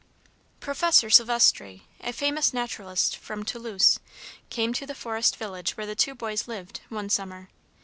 Professor 0.59 1.11
Sylvestre, 1.11 1.81
a 1.99 2.11
famous 2.11 2.55
naturalist 2.55 3.15
from 3.17 3.45
Toulouse, 3.45 3.99
came 4.49 4.73
to 4.73 4.87
the 4.87 4.95
forest 4.95 5.35
village 5.37 5.77
where 5.77 5.85
the 5.85 5.93
two 5.93 6.15
boys 6.15 6.47
lived, 6.47 6.81
one 6.89 7.07
summer. 7.07 7.49